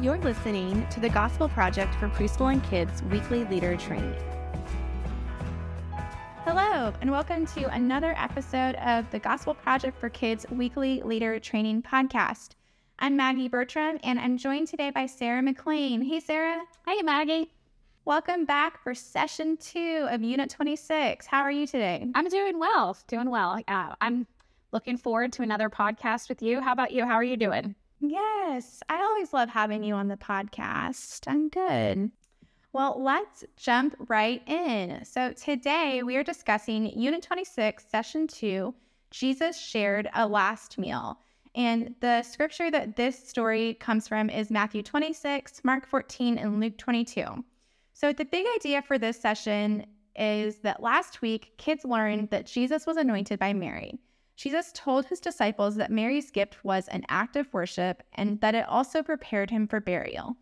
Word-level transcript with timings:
You're 0.00 0.18
listening 0.18 0.86
to 0.90 1.00
the 1.00 1.08
Gospel 1.08 1.48
Project 1.48 1.92
for 1.96 2.08
Preschool 2.08 2.52
and 2.52 2.62
Kids 2.62 3.02
weekly 3.10 3.42
leader 3.46 3.76
training. 3.76 4.14
Hello, 6.44 6.92
and 7.00 7.10
welcome 7.10 7.44
to 7.46 7.64
another 7.74 8.14
episode 8.16 8.76
of 8.76 9.10
the 9.10 9.18
Gospel 9.18 9.54
Project 9.54 9.98
for 9.98 10.08
Kids 10.08 10.46
weekly 10.52 11.02
leader 11.02 11.40
training 11.40 11.82
podcast. 11.82 12.50
I'm 13.00 13.16
Maggie 13.16 13.48
Bertram, 13.48 13.98
and 14.04 14.20
I'm 14.20 14.38
joined 14.38 14.68
today 14.68 14.90
by 14.90 15.06
Sarah 15.06 15.42
McLean. 15.42 16.02
Hey, 16.02 16.20
Sarah. 16.20 16.62
Hey, 16.86 17.02
Maggie. 17.02 17.50
Welcome 18.04 18.44
back 18.44 18.80
for 18.80 18.94
session 18.94 19.56
two 19.56 20.06
of 20.08 20.22
Unit 20.22 20.48
26. 20.48 21.26
How 21.26 21.40
are 21.40 21.50
you 21.50 21.66
today? 21.66 22.06
I'm 22.14 22.28
doing 22.28 22.60
well. 22.60 22.96
Doing 23.08 23.30
well. 23.30 23.60
Uh, 23.66 23.96
I'm 24.00 24.28
looking 24.70 24.96
forward 24.96 25.32
to 25.32 25.42
another 25.42 25.68
podcast 25.68 26.28
with 26.28 26.40
you. 26.40 26.60
How 26.60 26.70
about 26.70 26.92
you? 26.92 27.04
How 27.04 27.14
are 27.14 27.24
you 27.24 27.36
doing? 27.36 27.74
Yes, 28.00 28.80
I 28.88 29.02
always 29.02 29.32
love 29.32 29.48
having 29.48 29.82
you 29.82 29.94
on 29.94 30.08
the 30.08 30.16
podcast. 30.16 31.24
I'm 31.26 31.48
good. 31.48 32.10
Well, 32.72 33.02
let's 33.02 33.44
jump 33.56 33.96
right 34.08 34.42
in. 34.46 35.04
So, 35.04 35.32
today 35.32 36.02
we 36.04 36.16
are 36.16 36.22
discussing 36.22 36.86
Unit 36.98 37.22
26, 37.22 37.84
Session 37.90 38.26
2 38.26 38.74
Jesus 39.10 39.58
shared 39.58 40.08
a 40.14 40.28
last 40.28 40.78
meal. 40.78 41.18
And 41.54 41.94
the 42.00 42.22
scripture 42.22 42.70
that 42.70 42.96
this 42.96 43.18
story 43.18 43.74
comes 43.74 44.06
from 44.06 44.28
is 44.30 44.50
Matthew 44.50 44.82
26, 44.82 45.64
Mark 45.64 45.86
14, 45.86 46.38
and 46.38 46.60
Luke 46.60 46.76
22. 46.76 47.24
So, 47.94 48.12
the 48.12 48.24
big 48.24 48.46
idea 48.56 48.82
for 48.82 48.98
this 48.98 49.18
session 49.20 49.86
is 50.14 50.58
that 50.58 50.82
last 50.82 51.22
week, 51.22 51.52
kids 51.56 51.84
learned 51.84 52.30
that 52.30 52.46
Jesus 52.46 52.86
was 52.86 52.96
anointed 52.96 53.38
by 53.38 53.54
Mary. 53.54 53.98
Jesus 54.38 54.70
told 54.72 55.04
his 55.04 55.18
disciples 55.18 55.74
that 55.74 55.90
Mary's 55.90 56.30
gift 56.30 56.64
was 56.64 56.86
an 56.88 57.04
act 57.08 57.34
of 57.34 57.52
worship 57.52 58.04
and 58.12 58.40
that 58.40 58.54
it 58.54 58.68
also 58.68 59.02
prepared 59.02 59.50
him 59.50 59.66
for 59.66 59.80
burial. 59.80 60.36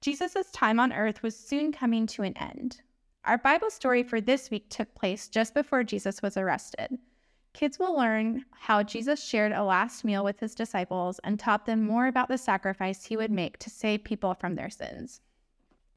Jesus' 0.00 0.50
time 0.52 0.80
on 0.80 0.90
earth 0.90 1.22
was 1.22 1.36
soon 1.36 1.70
coming 1.70 2.06
to 2.06 2.22
an 2.22 2.34
end. 2.38 2.80
Our 3.26 3.36
Bible 3.36 3.68
story 3.68 4.04
for 4.04 4.22
this 4.22 4.50
week 4.50 4.70
took 4.70 4.94
place 4.94 5.28
just 5.28 5.52
before 5.52 5.84
Jesus 5.84 6.22
was 6.22 6.38
arrested. 6.38 6.96
Kids 7.52 7.78
will 7.78 7.94
learn 7.94 8.46
how 8.52 8.82
Jesus 8.82 9.22
shared 9.22 9.52
a 9.52 9.62
last 9.62 10.02
meal 10.02 10.24
with 10.24 10.40
his 10.40 10.54
disciples 10.54 11.20
and 11.22 11.38
taught 11.38 11.66
them 11.66 11.84
more 11.84 12.06
about 12.06 12.28
the 12.28 12.38
sacrifice 12.38 13.04
he 13.04 13.18
would 13.18 13.30
make 13.30 13.58
to 13.58 13.68
save 13.68 14.02
people 14.02 14.32
from 14.32 14.54
their 14.54 14.70
sins. 14.70 15.20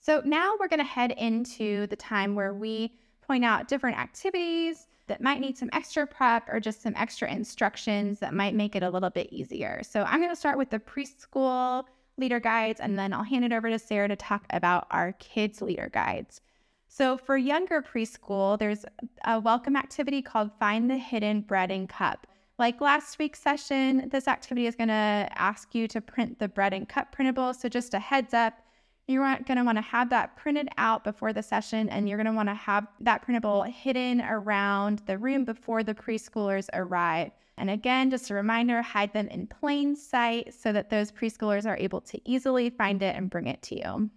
So 0.01 0.21
now 0.25 0.55
we're 0.59 0.67
going 0.67 0.79
to 0.79 0.83
head 0.83 1.13
into 1.13 1.87
the 1.87 1.95
time 1.95 2.35
where 2.35 2.53
we 2.53 2.97
point 3.21 3.45
out 3.45 3.69
different 3.69 3.97
activities, 3.97 4.87
that 5.07 5.21
might 5.21 5.39
need 5.39 5.57
some 5.57 5.69
extra 5.73 6.05
prep 6.07 6.47
or 6.51 6.59
just 6.59 6.81
some 6.81 6.93
extra 6.95 7.31
instructions 7.31 8.19
that 8.19 8.33
might 8.33 8.55
make 8.55 8.75
it 8.75 8.83
a 8.83 8.89
little 8.89 9.09
bit 9.09 9.31
easier. 9.31 9.81
So 9.83 10.03
I'm 10.03 10.19
going 10.19 10.31
to 10.31 10.35
start 10.35 10.57
with 10.57 10.69
the 10.69 10.79
preschool 10.79 11.83
leader 12.17 12.39
guides 12.39 12.79
and 12.79 12.97
then 12.97 13.13
I'll 13.13 13.23
hand 13.23 13.45
it 13.45 13.53
over 13.53 13.69
to 13.69 13.79
Sarah 13.79 14.07
to 14.07 14.15
talk 14.15 14.45
about 14.49 14.87
our 14.91 15.13
kids 15.13 15.61
leader 15.61 15.89
guides. 15.93 16.41
So 16.87 17.17
for 17.17 17.35
younger 17.35 17.81
preschool, 17.81 18.57
there's 18.57 18.85
a 19.25 19.39
welcome 19.39 19.75
activity 19.75 20.21
called 20.21 20.51
Find 20.59 20.89
the 20.89 20.97
Hidden 20.97 21.41
Bread 21.41 21.69
and 21.69 21.89
Cup. 21.89 22.25
Like 22.57 22.79
last 22.79 23.19
week's 23.19 23.41
session, 23.41 24.07
this 24.09 24.29
activity 24.29 24.65
is 24.65 24.75
going 24.75 24.87
to 24.87 25.27
ask 25.35 25.75
you 25.75 25.89
to 25.89 25.99
print 25.99 26.39
the 26.39 26.47
bread 26.47 26.73
and 26.73 26.87
cup 26.87 27.11
printable. 27.11 27.53
So 27.53 27.67
just 27.67 27.93
a 27.93 27.99
heads 27.99 28.33
up, 28.33 28.61
you're 29.07 29.37
going 29.45 29.57
to 29.57 29.63
want 29.63 29.77
to 29.77 29.83
have 29.83 30.09
that 30.09 30.35
printed 30.35 30.67
out 30.77 31.03
before 31.03 31.31
the 31.31 31.43
session, 31.43 31.89
and 31.89 32.09
you're 32.09 32.17
going 32.17 32.25
to 32.25 32.33
want 32.33 32.49
to 32.49 32.55
have 32.55 32.87
that 33.01 33.21
printable 33.21 33.63
hidden 33.63 34.21
around 34.21 35.03
the 35.05 35.17
room 35.17 35.45
before 35.45 35.83
the 35.83 35.93
preschoolers 35.93 36.69
arrive. 36.73 37.31
And 37.57 37.69
again, 37.69 38.09
just 38.09 38.29
a 38.29 38.33
reminder 38.33 38.81
hide 38.81 39.13
them 39.13 39.27
in 39.27 39.47
plain 39.47 39.95
sight 39.95 40.53
so 40.53 40.73
that 40.73 40.89
those 40.89 41.11
preschoolers 41.11 41.65
are 41.65 41.77
able 41.77 42.01
to 42.01 42.19
easily 42.29 42.69
find 42.69 43.01
it 43.01 43.15
and 43.15 43.29
bring 43.29 43.47
it 43.47 43.61
to 43.63 43.75
you. 43.75 44.09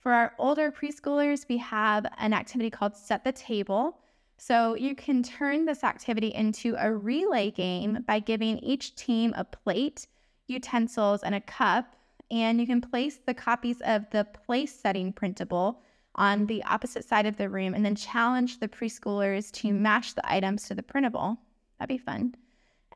For 0.00 0.12
our 0.12 0.34
older 0.38 0.70
preschoolers, 0.70 1.46
we 1.48 1.56
have 1.58 2.06
an 2.18 2.34
activity 2.34 2.70
called 2.70 2.96
Set 2.96 3.24
the 3.24 3.32
Table. 3.32 4.00
So 4.36 4.74
you 4.74 4.94
can 4.94 5.22
turn 5.22 5.64
this 5.64 5.84
activity 5.84 6.28
into 6.34 6.74
a 6.78 6.92
relay 6.92 7.50
game 7.52 8.04
by 8.06 8.18
giving 8.18 8.58
each 8.58 8.96
team 8.96 9.32
a 9.36 9.44
plate, 9.44 10.08
utensils, 10.46 11.22
and 11.22 11.34
a 11.34 11.40
cup 11.40 11.96
and 12.30 12.60
you 12.60 12.66
can 12.66 12.80
place 12.80 13.18
the 13.26 13.34
copies 13.34 13.80
of 13.82 14.08
the 14.10 14.24
place 14.24 14.74
setting 14.74 15.12
printable 15.12 15.82
on 16.16 16.46
the 16.46 16.62
opposite 16.64 17.04
side 17.04 17.26
of 17.26 17.36
the 17.36 17.48
room 17.48 17.74
and 17.74 17.84
then 17.84 17.94
challenge 17.94 18.60
the 18.60 18.68
preschoolers 18.68 19.50
to 19.52 19.72
match 19.72 20.14
the 20.14 20.32
items 20.32 20.64
to 20.68 20.74
the 20.74 20.82
printable. 20.82 21.38
That'd 21.78 21.88
be 21.88 21.98
fun. 21.98 22.34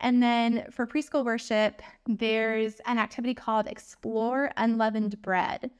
And 0.00 0.22
then 0.22 0.66
for 0.70 0.86
preschool 0.86 1.24
worship, 1.24 1.82
there's 2.06 2.80
an 2.86 2.98
activity 2.98 3.34
called 3.34 3.66
Explore 3.66 4.52
Unleavened 4.56 5.20
Bread. 5.22 5.70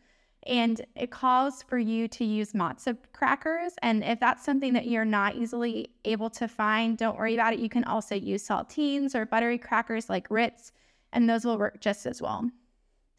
And 0.44 0.84
it 0.96 1.10
calls 1.10 1.62
for 1.62 1.78
you 1.78 2.08
to 2.08 2.24
use 2.24 2.52
matzo 2.52 2.96
crackers. 3.12 3.74
And 3.82 4.02
if 4.02 4.18
that's 4.18 4.44
something 4.44 4.72
that 4.72 4.86
you're 4.86 5.04
not 5.04 5.36
easily 5.36 5.90
able 6.04 6.30
to 6.30 6.48
find, 6.48 6.96
don't 6.96 7.18
worry 7.18 7.34
about 7.34 7.52
it. 7.52 7.58
You 7.58 7.68
can 7.68 7.84
also 7.84 8.14
use 8.14 8.46
saltines 8.46 9.14
or 9.14 9.26
buttery 9.26 9.58
crackers 9.58 10.08
like 10.08 10.30
Ritz, 10.30 10.72
and 11.12 11.28
those 11.28 11.44
will 11.44 11.58
work 11.58 11.80
just 11.80 12.06
as 12.06 12.22
well. 12.22 12.50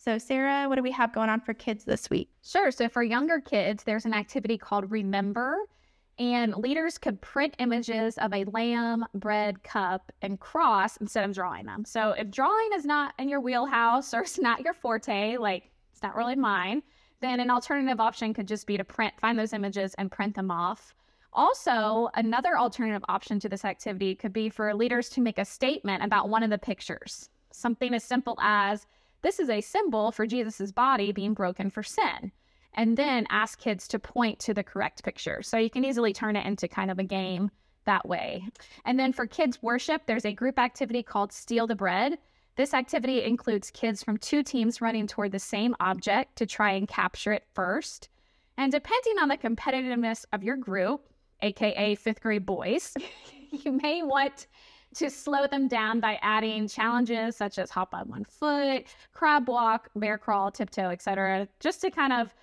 So, 0.01 0.17
Sarah, 0.17 0.69
what 0.69 0.75
do 0.75 0.81
we 0.81 0.91
have 0.91 1.11
going 1.11 1.27
on 1.27 1.41
for 1.41 1.53
kids 1.53 1.83
this 1.83 2.09
week? 2.09 2.29
Sure. 2.41 2.71
So, 2.71 2.87
for 2.87 3.03
younger 3.03 3.41
kids, 3.41 3.83
there's 3.83 4.05
an 4.05 4.13
activity 4.13 4.57
called 4.57 4.89
Remember, 4.89 5.57
and 6.17 6.55
leaders 6.55 6.97
could 6.97 7.19
print 7.19 7.53
images 7.59 8.17
of 8.17 8.33
a 8.33 8.45
lamb, 8.45 9.03
bread, 9.13 9.61
cup, 9.61 10.09
and 10.21 10.39
cross 10.39 10.95
instead 10.97 11.25
of 11.25 11.35
drawing 11.35 11.65
them. 11.65 11.83
So, 11.83 12.11
if 12.11 12.31
drawing 12.31 12.69
is 12.75 12.85
not 12.85 13.13
in 13.19 13.27
your 13.27 13.41
wheelhouse 13.41 14.13
or 14.13 14.21
it's 14.21 14.39
not 14.39 14.61
your 14.61 14.73
forte, 14.73 15.35
like 15.35 15.69
it's 15.91 16.01
not 16.01 16.15
really 16.15 16.37
mine, 16.37 16.81
then 17.19 17.41
an 17.41 17.51
alternative 17.51 17.99
option 17.99 18.33
could 18.33 18.47
just 18.47 18.67
be 18.67 18.77
to 18.77 18.85
print, 18.85 19.13
find 19.19 19.37
those 19.37 19.51
images 19.51 19.95
and 19.95 20.09
print 20.09 20.33
them 20.33 20.49
off. 20.49 20.95
Also, 21.33 22.09
another 22.15 22.57
alternative 22.57 23.03
option 23.09 23.37
to 23.41 23.49
this 23.49 23.65
activity 23.65 24.15
could 24.15 24.31
be 24.31 24.47
for 24.47 24.73
leaders 24.73 25.09
to 25.09 25.19
make 25.19 25.39
a 25.39 25.43
statement 25.43 26.05
about 26.05 26.29
one 26.29 26.41
of 26.41 26.49
the 26.49 26.57
pictures. 26.57 27.29
Something 27.51 27.93
as 27.93 28.05
simple 28.05 28.37
as, 28.41 28.87
this 29.21 29.39
is 29.39 29.49
a 29.49 29.61
symbol 29.61 30.11
for 30.11 30.25
Jesus's 30.25 30.71
body 30.71 31.11
being 31.11 31.33
broken 31.33 31.69
for 31.69 31.83
sin. 31.83 32.31
And 32.73 32.95
then 32.95 33.25
ask 33.29 33.59
kids 33.59 33.87
to 33.89 33.99
point 33.99 34.39
to 34.39 34.53
the 34.53 34.63
correct 34.63 35.03
picture. 35.03 35.41
So 35.41 35.57
you 35.57 35.69
can 35.69 35.83
easily 35.83 36.13
turn 36.13 36.35
it 36.35 36.45
into 36.45 36.67
kind 36.67 36.91
of 36.91 36.99
a 36.99 37.03
game 37.03 37.51
that 37.85 38.07
way. 38.07 38.45
And 38.85 38.99
then 38.99 39.11
for 39.11 39.25
kids 39.25 39.61
worship, 39.61 40.03
there's 40.05 40.25
a 40.25 40.33
group 40.33 40.59
activity 40.59 41.01
called 41.01 41.33
Steal 41.33 41.67
the 41.67 41.75
Bread. 41.75 42.19
This 42.55 42.73
activity 42.73 43.23
includes 43.23 43.71
kids 43.71 44.03
from 44.03 44.17
two 44.17 44.43
teams 44.43 44.81
running 44.81 45.07
toward 45.07 45.31
the 45.31 45.39
same 45.39 45.75
object 45.79 46.35
to 46.37 46.45
try 46.45 46.71
and 46.71 46.87
capture 46.87 47.33
it 47.33 47.45
first. 47.53 48.09
And 48.57 48.71
depending 48.71 49.17
on 49.19 49.29
the 49.29 49.37
competitiveness 49.37 50.25
of 50.33 50.43
your 50.43 50.57
group, 50.57 51.07
aka 51.41 51.95
fifth 51.95 52.21
grade 52.21 52.45
boys, 52.45 52.93
you 53.51 53.71
may 53.71 54.03
want 54.03 54.47
to 54.95 55.09
slow 55.09 55.47
them 55.47 55.67
down 55.67 55.99
by 55.99 56.17
adding 56.21 56.67
challenges 56.67 57.35
such 57.35 57.59
as 57.59 57.69
hop 57.69 57.93
on 57.93 58.09
one 58.09 58.25
foot, 58.25 58.85
crab 59.13 59.47
walk, 59.47 59.89
bear 59.95 60.17
crawl, 60.17 60.51
tiptoe, 60.51 60.89
etc., 60.89 61.47
just 61.59 61.81
to 61.81 61.91
kind 61.91 62.13
of 62.13 62.33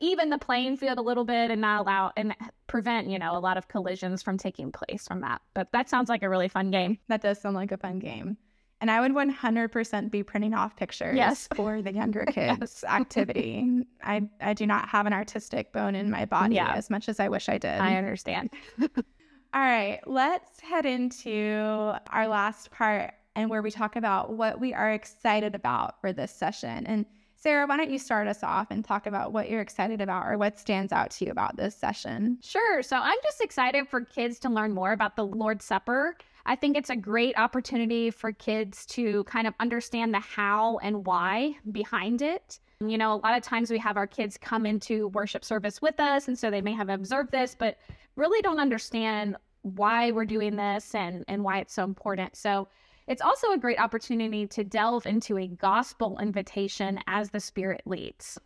even 0.00 0.30
the 0.30 0.38
playing 0.38 0.76
field 0.76 0.98
a 0.98 1.02
little 1.02 1.24
bit 1.24 1.50
and 1.50 1.60
not 1.60 1.80
allow 1.80 2.12
and 2.16 2.34
prevent, 2.66 3.08
you 3.08 3.18
know, 3.18 3.36
a 3.36 3.40
lot 3.40 3.56
of 3.56 3.68
collisions 3.68 4.22
from 4.22 4.38
taking 4.38 4.70
place 4.70 5.06
from 5.06 5.20
that. 5.20 5.42
But 5.54 5.72
that 5.72 5.88
sounds 5.88 6.08
like 6.08 6.22
a 6.22 6.28
really 6.28 6.48
fun 6.48 6.70
game. 6.70 6.98
That 7.08 7.22
does 7.22 7.40
sound 7.40 7.56
like 7.56 7.72
a 7.72 7.76
fun 7.76 7.98
game. 7.98 8.36
And 8.80 8.90
I 8.90 9.00
would 9.00 9.12
100% 9.12 10.10
be 10.10 10.22
printing 10.22 10.54
off 10.54 10.74
pictures 10.74 11.16
yes. 11.16 11.48
for 11.54 11.82
the 11.82 11.92
younger 11.92 12.24
kids 12.30 12.82
activity. 12.84 13.84
I, 14.02 14.22
I 14.40 14.54
do 14.54 14.66
not 14.66 14.88
have 14.88 15.06
an 15.06 15.12
artistic 15.12 15.72
bone 15.72 15.94
in 15.94 16.10
my 16.10 16.24
body 16.24 16.54
yeah. 16.54 16.72
as 16.72 16.88
much 16.88 17.08
as 17.08 17.20
I 17.20 17.28
wish 17.28 17.48
I 17.48 17.58
did. 17.58 17.78
I 17.78 17.96
understand. 17.96 18.50
All 19.52 19.60
right, 19.60 19.98
let's 20.06 20.60
head 20.60 20.86
into 20.86 21.92
our 22.10 22.28
last 22.28 22.70
part 22.70 23.14
and 23.34 23.50
where 23.50 23.62
we 23.62 23.72
talk 23.72 23.96
about 23.96 24.34
what 24.34 24.60
we 24.60 24.72
are 24.72 24.92
excited 24.92 25.56
about 25.56 26.00
for 26.00 26.12
this 26.12 26.30
session. 26.30 26.86
And 26.86 27.04
Sarah, 27.34 27.66
why 27.66 27.76
don't 27.76 27.90
you 27.90 27.98
start 27.98 28.28
us 28.28 28.44
off 28.44 28.68
and 28.70 28.84
talk 28.84 29.06
about 29.06 29.32
what 29.32 29.50
you're 29.50 29.60
excited 29.60 30.00
about 30.00 30.26
or 30.28 30.38
what 30.38 30.56
stands 30.56 30.92
out 30.92 31.10
to 31.12 31.24
you 31.24 31.32
about 31.32 31.56
this 31.56 31.74
session? 31.74 32.38
Sure. 32.42 32.80
So 32.82 32.96
I'm 32.96 33.18
just 33.24 33.40
excited 33.40 33.88
for 33.88 34.02
kids 34.02 34.38
to 34.40 34.48
learn 34.48 34.72
more 34.72 34.92
about 34.92 35.16
the 35.16 35.26
Lord's 35.26 35.64
Supper. 35.64 36.16
I 36.46 36.54
think 36.54 36.76
it's 36.76 36.90
a 36.90 36.96
great 36.96 37.36
opportunity 37.36 38.10
for 38.12 38.30
kids 38.30 38.86
to 38.86 39.24
kind 39.24 39.48
of 39.48 39.54
understand 39.58 40.14
the 40.14 40.20
how 40.20 40.78
and 40.78 41.04
why 41.04 41.56
behind 41.72 42.22
it. 42.22 42.60
You 42.86 42.98
know, 42.98 43.14
a 43.14 43.16
lot 43.16 43.36
of 43.36 43.42
times 43.42 43.70
we 43.70 43.78
have 43.78 43.96
our 43.96 44.06
kids 44.06 44.38
come 44.38 44.64
into 44.64 45.08
worship 45.08 45.44
service 45.44 45.82
with 45.82 46.00
us, 46.00 46.28
and 46.28 46.38
so 46.38 46.50
they 46.50 46.62
may 46.62 46.72
have 46.72 46.88
observed 46.88 47.30
this, 47.30 47.54
but 47.58 47.78
really 48.20 48.42
don't 48.42 48.60
understand 48.60 49.36
why 49.62 50.10
we're 50.10 50.24
doing 50.26 50.56
this 50.56 50.94
and, 50.94 51.24
and 51.26 51.42
why 51.42 51.58
it's 51.58 51.74
so 51.74 51.84
important. 51.84 52.36
So 52.36 52.68
it's 53.06 53.22
also 53.22 53.52
a 53.52 53.58
great 53.58 53.80
opportunity 53.80 54.46
to 54.48 54.62
delve 54.62 55.06
into 55.06 55.38
a 55.38 55.48
gospel 55.48 56.18
invitation 56.20 57.00
as 57.06 57.30
the 57.30 57.40
Spirit 57.40 57.82
leads. 57.86 58.38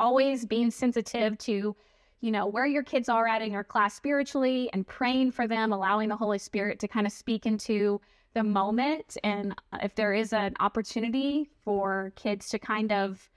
Always 0.00 0.46
being 0.46 0.70
sensitive 0.70 1.36
to, 1.38 1.76
you 2.20 2.30
know, 2.30 2.46
where 2.46 2.66
your 2.66 2.84
kids 2.84 3.08
are 3.08 3.26
at 3.26 3.42
in 3.42 3.52
your 3.52 3.64
class 3.64 3.94
spiritually 3.94 4.70
and 4.72 4.86
praying 4.86 5.32
for 5.32 5.46
them, 5.46 5.72
allowing 5.72 6.08
the 6.08 6.16
Holy 6.16 6.38
Spirit 6.38 6.78
to 6.80 6.88
kind 6.88 7.06
of 7.06 7.12
speak 7.12 7.44
into 7.44 8.00
the 8.34 8.44
moment. 8.44 9.16
And 9.24 9.54
if 9.82 9.94
there 9.96 10.14
is 10.14 10.32
an 10.32 10.54
opportunity 10.60 11.50
for 11.62 12.12
kids 12.14 12.48
to 12.50 12.58
kind 12.58 12.92
of 12.92 13.28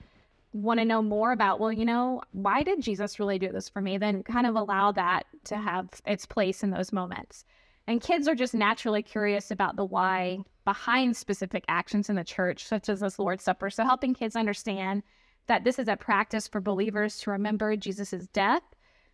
want 0.53 0.79
to 0.79 0.85
know 0.85 1.01
more 1.01 1.31
about, 1.31 1.59
well, 1.59 1.71
you 1.71 1.85
know, 1.85 2.21
why 2.31 2.63
did 2.63 2.81
Jesus 2.81 3.19
really 3.19 3.39
do 3.39 3.49
this 3.51 3.69
for 3.69 3.81
me? 3.81 3.97
Then 3.97 4.23
kind 4.23 4.45
of 4.45 4.55
allow 4.55 4.91
that 4.91 5.23
to 5.45 5.57
have 5.57 5.89
its 6.05 6.25
place 6.25 6.63
in 6.63 6.71
those 6.71 6.91
moments. 6.91 7.45
And 7.87 8.01
kids 8.01 8.27
are 8.27 8.35
just 8.35 8.53
naturally 8.53 9.01
curious 9.01 9.51
about 9.51 9.75
the 9.75 9.85
why 9.85 10.39
behind 10.65 11.17
specific 11.17 11.63
actions 11.67 12.09
in 12.09 12.15
the 12.15 12.23
church, 12.23 12.65
such 12.65 12.89
as 12.89 12.99
this 12.99 13.17
Lord's 13.17 13.43
Supper. 13.43 13.69
So 13.69 13.83
helping 13.83 14.13
kids 14.13 14.35
understand 14.35 15.03
that 15.47 15.63
this 15.63 15.79
is 15.79 15.87
a 15.87 15.95
practice 15.95 16.47
for 16.47 16.61
believers 16.61 17.19
to 17.19 17.31
remember 17.31 17.75
Jesus' 17.75 18.27
death, 18.27 18.61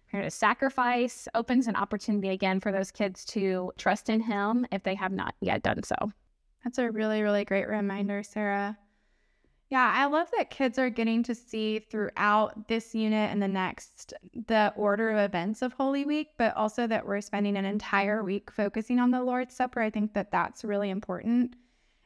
his 0.07 0.33
sacrifice, 0.33 1.27
opens 1.35 1.67
an 1.67 1.75
opportunity 1.75 2.29
again 2.29 2.59
for 2.59 2.71
those 2.71 2.91
kids 2.91 3.25
to 3.25 3.71
trust 3.77 4.09
in 4.09 4.21
him 4.21 4.65
if 4.71 4.83
they 4.83 4.95
have 4.95 5.11
not 5.11 5.35
yet 5.41 5.63
done 5.63 5.83
so. 5.83 5.95
That's 6.63 6.77
a 6.77 6.91
really, 6.91 7.21
really 7.21 7.45
great 7.45 7.67
reminder, 7.67 8.23
Sarah. 8.23 8.77
Yeah, 9.69 9.91
I 9.93 10.05
love 10.05 10.29
that 10.37 10.49
kids 10.49 10.79
are 10.79 10.89
getting 10.89 11.23
to 11.23 11.35
see 11.35 11.79
throughout 11.79 12.69
this 12.69 12.95
unit 12.95 13.29
and 13.31 13.41
the 13.41 13.49
next 13.49 14.13
the 14.47 14.73
order 14.77 15.09
of 15.11 15.17
events 15.17 15.61
of 15.61 15.73
Holy 15.73 16.05
Week, 16.05 16.29
but 16.37 16.55
also 16.55 16.87
that 16.87 17.05
we're 17.05 17.19
spending 17.19 17.57
an 17.57 17.65
entire 17.65 18.23
week 18.23 18.49
focusing 18.49 18.99
on 18.99 19.11
the 19.11 19.21
Lord's 19.21 19.55
Supper. 19.55 19.81
I 19.81 19.89
think 19.89 20.13
that 20.13 20.31
that's 20.31 20.63
really 20.63 20.89
important. 20.89 21.55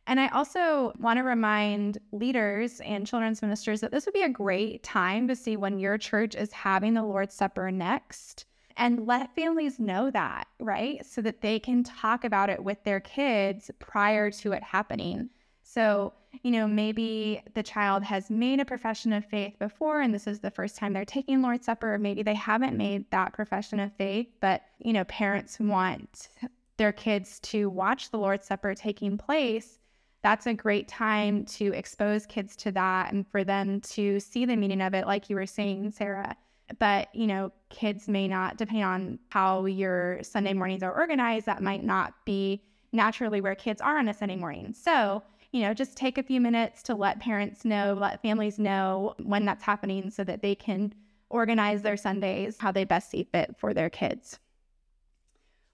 And 0.08 0.20
I 0.20 0.30
also 0.30 0.94
want 1.00 1.18
to 1.18 1.24
remind 1.24 2.00
leaders 2.12 2.82
and 2.82 3.06
children's 3.06 3.44
ministers 3.44 3.82
that 3.82 3.92
this 3.92 4.08
would 4.08 4.14
be 4.16 4.24
a 4.24 4.30
great 4.30 4.82
time 4.82 5.28
to 5.28 5.36
see 5.36 5.56
when 5.56 5.78
your 5.78 6.00
church 6.00 6.34
is 6.34 6.52
having 6.52 6.96
the 6.96 7.04
Lord's 7.04 7.36
Supper 7.36 7.70
next 7.70 8.46
and 8.76 9.06
let 9.06 9.36
families 9.36 9.80
know 9.80 10.10
that, 10.10 10.48
right? 10.60 11.06
So 11.06 11.22
that 11.22 11.42
they 11.42 11.60
can 11.60 11.84
talk 11.84 12.24
about 12.24 12.50
it 12.50 12.64
with 12.64 12.84
their 12.84 13.00
kids 13.00 13.70
prior 13.78 14.32
to 14.32 14.54
it 14.54 14.64
happening. 14.64 15.30
So, 15.62 16.14
you 16.44 16.52
know, 16.52 16.68
maybe 16.68 17.40
mm-hmm. 17.40 17.52
the 17.54 17.64
child 17.64 18.04
has 18.04 18.30
made 18.30 18.60
a 18.60 18.66
profession 18.66 19.14
of 19.14 19.26
faith 19.26 19.58
before 19.60 20.02
and 20.02 20.14
this 20.14 20.28
is 20.28 20.40
the 20.40 20.52
first 20.52 20.76
time 20.78 20.94
they're 20.94 21.06
taking 21.06 21.42
Lord's 21.42 21.66
Supper, 21.66 21.96
or 21.96 21.98
maybe 21.98 22.24
they 22.24 22.36
haven't 22.36 22.78
made 22.78 23.10
that 23.12 23.34
profession 23.34 23.80
of 23.80 23.94
faith, 23.94 24.28
but, 24.40 24.62
you 24.80 24.94
know, 24.94 25.04
parents 25.06 25.60
want 25.60 26.30
their 26.78 26.92
kids 26.92 27.40
to 27.42 27.70
watch 27.70 28.10
the 28.10 28.18
Lord's 28.18 28.46
Supper 28.46 28.74
taking 28.74 29.18
place. 29.18 29.78
That's 30.24 30.48
a 30.48 30.54
great 30.54 30.88
time 30.88 31.46
to 31.46 31.74
expose 31.74 32.26
kids 32.26 32.56
to 32.58 32.72
that 32.72 33.12
and 33.12 33.28
for 33.28 33.44
them 33.44 33.82
to 33.82 34.20
see 34.20 34.46
the 34.46 34.56
meaning 34.56 34.82
of 34.82 34.94
it, 34.94 35.08
like 35.08 35.30
you 35.30 35.36
were 35.36 35.48
saying, 35.48 35.92
Sarah. 35.92 36.36
But, 36.80 37.14
you 37.14 37.28
know, 37.28 37.52
kids 37.70 38.08
may 38.08 38.28
not, 38.28 38.58
depending 38.58 38.84
on 38.84 39.20
how 39.30 39.66
your 39.66 40.24
Sunday 40.24 40.54
mornings 40.54 40.84
are 40.84 40.94
organized, 40.94 41.46
that 41.48 41.62
might 41.62 41.84
not 41.84 42.14
be 42.24 42.64
naturally 42.94 43.42
where 43.42 43.56
kids 43.56 43.82
are 43.82 43.98
on 43.98 44.08
a 44.08 44.14
Sunday 44.14 44.36
morning. 44.36 44.74
So, 44.74 45.24
you 45.52 45.62
know, 45.62 45.74
just 45.74 45.98
take 45.98 46.18
a 46.18 46.24
few 46.24 46.40
minutes 46.40 46.84
to 46.84 46.96
let 46.96 47.20
parents 47.20 47.66
know, 47.66 47.94
let 48.00 48.22
families 48.22 48.58
know 48.58 49.16
when 49.22 49.46
that's 49.46 49.64
happening 49.64 50.10
so 50.10 50.24
that 50.24 50.42
they 50.42 50.56
can 50.56 50.94
organize 51.30 51.82
their 51.82 51.98
Sundays 51.98 52.58
how 52.60 52.72
they 52.72 52.84
best 52.84 53.10
see 53.10 53.24
fit 53.24 53.56
for 53.58 53.74
their 53.74 53.90
kids. 53.90 54.40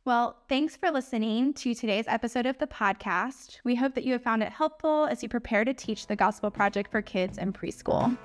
Well, 0.06 0.38
thanks 0.48 0.78
for 0.78 0.90
listening 0.90 1.54
to 1.56 1.76
today's 1.76 2.06
episode 2.08 2.46
of 2.46 2.58
the 2.60 2.68
podcast. 2.68 3.58
We 3.66 3.76
hope 3.76 3.94
that 3.96 4.06
you 4.06 4.14
have 4.14 4.24
found 4.24 4.42
it 4.42 4.54
helpful 4.54 5.06
as 5.06 5.22
you 5.22 5.28
prepare 5.28 5.66
to 5.66 5.74
teach 5.74 6.08
the 6.08 6.16
Gospel 6.16 6.50
Project 6.50 6.90
for 6.90 7.02
kids 7.02 7.38
in 7.38 7.52
preschool. 7.52 8.18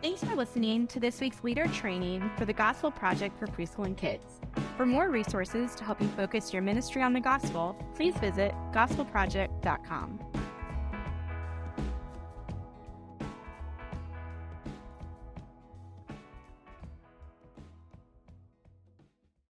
Thanks 0.00 0.22
for 0.22 0.36
listening 0.36 0.86
to 0.88 1.00
this 1.00 1.20
week's 1.20 1.42
leader 1.42 1.66
training 1.68 2.30
for 2.36 2.44
the 2.44 2.52
Gospel 2.52 2.92
Project 2.92 3.36
for 3.36 3.48
Preschool 3.48 3.86
and 3.86 3.96
Kids. 3.96 4.40
For 4.76 4.86
more 4.86 5.10
resources 5.10 5.74
to 5.74 5.82
help 5.82 6.00
you 6.00 6.06
focus 6.08 6.52
your 6.52 6.62
ministry 6.62 7.02
on 7.02 7.12
the 7.12 7.20
gospel, 7.20 7.76
please 7.96 8.14
visit 8.18 8.54
gospelproject.com. 8.72 10.45